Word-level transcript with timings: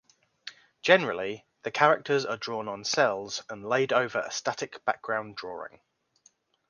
Generally, 0.81 1.45
the 1.61 1.69
characters 1.69 2.25
are 2.25 2.35
drawn 2.35 2.67
on 2.67 2.81
cels 2.83 3.43
and 3.51 3.63
laid 3.63 3.93
over 3.93 4.17
a 4.21 4.31
static 4.31 4.83
background 4.83 5.35
drawing. 5.35 5.79